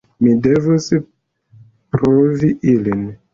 [0.21, 0.87] Mi devus
[1.97, 3.07] provi ilin.